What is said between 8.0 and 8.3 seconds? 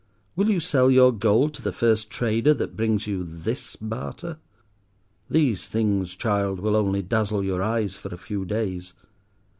a